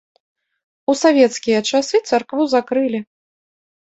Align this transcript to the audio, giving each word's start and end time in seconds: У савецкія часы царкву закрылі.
У 0.93 0.95
савецкія 1.01 1.59
часы 1.69 1.97
царкву 2.11 2.43
закрылі. 2.55 2.99